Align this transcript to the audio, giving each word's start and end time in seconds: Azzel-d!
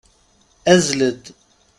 Azzel-d! 0.73 1.23